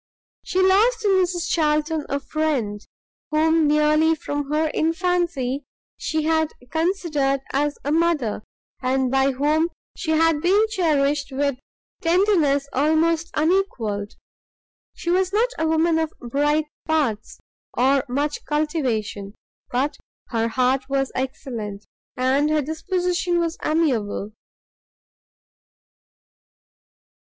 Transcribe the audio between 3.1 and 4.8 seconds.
whom nearly from her